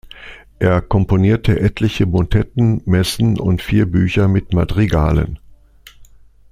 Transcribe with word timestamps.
Er 0.57 0.81
komponierte 0.81 1.59
etliche 1.59 2.07
Motetten, 2.07 2.81
Messen 2.85 3.39
und 3.39 3.61
vier 3.61 3.85
Bücher 3.85 4.27
mit 4.27 4.51
Madrigalen. 4.51 5.37